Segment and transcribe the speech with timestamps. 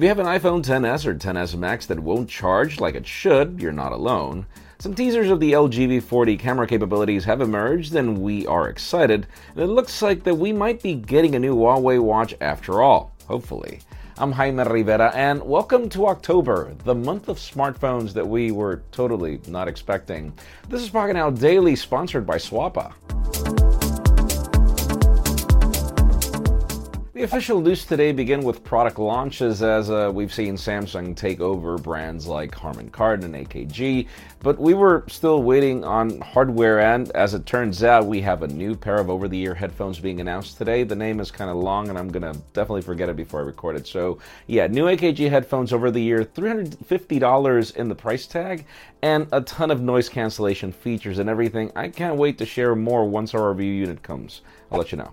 [0.00, 3.60] If you have an iPhone 10s or 10s Max that won't charge like it should,
[3.60, 4.46] you're not alone.
[4.78, 9.26] Some teasers of the LG V40 camera capabilities have emerged, and we are excited.
[9.54, 13.12] And it looks like that we might be getting a new Huawei watch after all,
[13.28, 13.80] hopefully.
[14.16, 19.38] I'm Jaime Rivera, and welcome to October, the month of smartphones that we were totally
[19.48, 20.32] not expecting.
[20.70, 22.94] This is Pocketnow Daily, sponsored by Swappa.
[27.20, 31.76] The official news today begin with product launches as uh, we've seen Samsung take over
[31.76, 37.34] brands like Harman Kardon and AKG, but we were still waiting on hardware and as
[37.34, 40.82] it turns out we have a new pair of over-the-ear headphones being announced today.
[40.82, 43.44] The name is kind of long and I'm going to definitely forget it before I
[43.44, 43.86] record it.
[43.86, 48.64] So, yeah, new AKG headphones over the ear, $350 in the price tag
[49.02, 51.70] and a ton of noise cancellation features and everything.
[51.76, 54.40] I can't wait to share more once our review unit comes.
[54.72, 55.12] I'll let you know.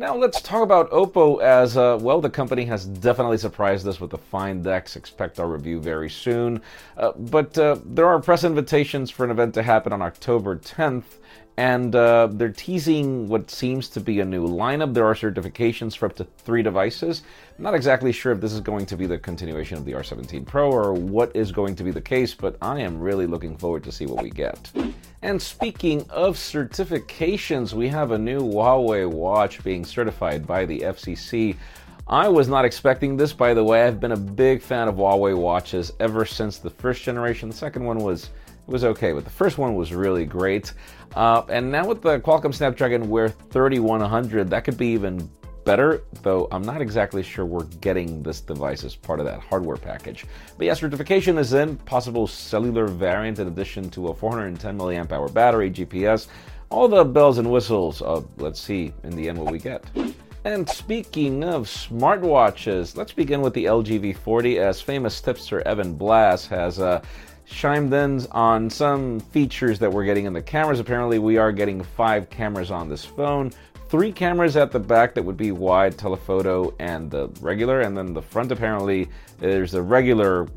[0.00, 2.22] Now let's talk about Oppo as uh, well.
[2.22, 4.96] The company has definitely surprised us with the Find X.
[4.96, 6.62] Expect our review very soon.
[6.96, 11.18] Uh, but uh, there are press invitations for an event to happen on October 10th,
[11.58, 14.94] and uh, they're teasing what seems to be a new lineup.
[14.94, 17.22] There are certifications for up to three devices.
[17.58, 20.70] not exactly sure if this is going to be the continuation of the R17 Pro
[20.70, 23.92] or what is going to be the case, but I am really looking forward to
[23.92, 24.72] see what we get.
[25.22, 31.56] And speaking of certifications, we have a new Huawei watch being certified by the FCC.
[32.08, 33.84] I was not expecting this, by the way.
[33.84, 37.50] I've been a big fan of Huawei watches ever since the first generation.
[37.50, 38.30] The second one was
[38.66, 40.72] was okay, but the first one was really great.
[41.14, 45.28] Uh, and now with the Qualcomm Snapdragon Wear 3100, that could be even
[45.64, 49.76] better, though I'm not exactly sure we're getting this device as part of that hardware
[49.76, 50.24] package.
[50.56, 55.28] But yeah, certification is in, possible cellular variant in addition to a 410 milliamp hour
[55.28, 56.28] battery, GPS,
[56.70, 58.02] all the bells and whistles.
[58.02, 59.84] Uh, let's see in the end what we get.
[60.44, 66.46] And speaking of smartwatches, let's begin with the LG V40 as famous tipster Evan Blass
[66.46, 67.02] has uh,
[67.44, 70.80] chimed in on some features that we're getting in the cameras.
[70.80, 73.50] Apparently, we are getting five cameras on this phone,
[73.90, 77.80] three cameras at the back that would be wide, telephoto, and the regular.
[77.80, 79.08] And then the front, apparently,
[79.38, 80.48] there's a regular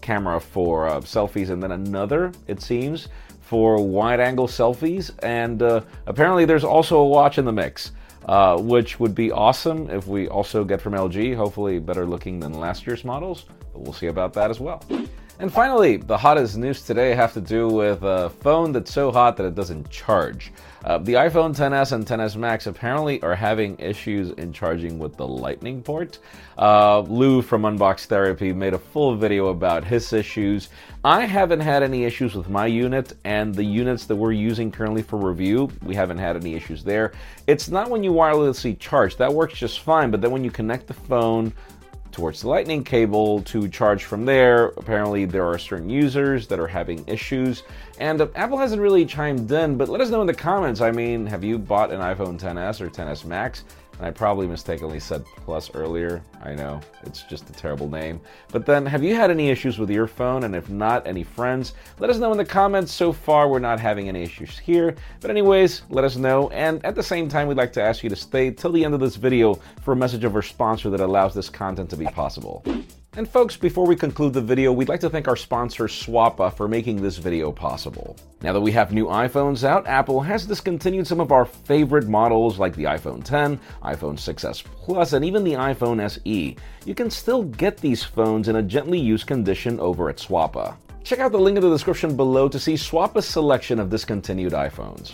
[0.00, 3.08] camera for uh, selfies, and then another, it seems,
[3.42, 5.10] for wide angle selfies.
[5.22, 7.92] And uh, apparently, there's also a watch in the mix.
[8.26, 12.54] Uh, which would be awesome if we also get from LG, hopefully better looking than
[12.54, 13.44] last year's models,
[13.74, 14.82] but we'll see about that as well.
[15.40, 19.36] And finally, the hottest news today have to do with a phone that's so hot
[19.36, 20.52] that it doesn't charge.
[20.84, 25.26] Uh, the iPhone 10s and 10s Max apparently are having issues in charging with the
[25.26, 26.20] Lightning port.
[26.56, 30.68] Uh, Lou from Unbox Therapy made a full video about his issues.
[31.02, 35.02] I haven't had any issues with my unit, and the units that we're using currently
[35.02, 37.10] for review, we haven't had any issues there.
[37.48, 40.86] It's not when you wirelessly charge, that works just fine, but then when you connect
[40.86, 41.52] the phone,
[42.14, 44.66] towards the lightning cable to charge from there.
[44.76, 47.64] Apparently, there are certain users that are having issues,
[47.98, 50.80] and uh, Apple hasn't really chimed in, but let us know in the comments.
[50.80, 53.64] I mean, have you bought an iPhone 10s or 10s Max?
[53.98, 56.22] And I probably mistakenly said Plus earlier.
[56.42, 58.20] I know, it's just a terrible name.
[58.50, 60.44] But then, have you had any issues with your phone?
[60.44, 61.74] And if not, any friends?
[61.98, 62.92] Let us know in the comments.
[62.92, 64.96] So far, we're not having any issues here.
[65.20, 66.48] But, anyways, let us know.
[66.50, 68.94] And at the same time, we'd like to ask you to stay till the end
[68.94, 72.06] of this video for a message of our sponsor that allows this content to be
[72.06, 72.64] possible.
[73.16, 76.66] And folks, before we conclude the video, we'd like to thank our sponsor Swappa for
[76.66, 78.16] making this video possible.
[78.42, 82.58] Now that we have new iPhones out, Apple has discontinued some of our favorite models
[82.58, 86.56] like the iPhone 10, iPhone 6s Plus, and even the iPhone SE.
[86.84, 90.76] You can still get these phones in a gently used condition over at Swappa.
[91.04, 95.12] Check out the link in the description below to see Swappa's selection of discontinued iPhones.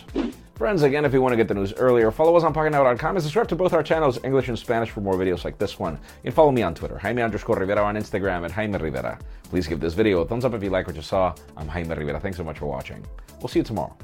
[0.61, 3.23] Friends, again, if you want to get the news earlier, follow us on PocketNow.com and
[3.23, 5.93] subscribe to both our channels, English and Spanish, for more videos like this one.
[5.93, 9.17] You can follow me on Twitter, Jaime underscore Rivera, on Instagram at Jaime Rivera.
[9.41, 11.33] Please give this video a thumbs up if you like what you saw.
[11.57, 12.19] I'm Jaime Rivera.
[12.19, 13.03] Thanks so much for watching.
[13.39, 13.97] We'll see you tomorrow.